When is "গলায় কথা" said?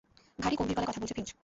0.75-1.01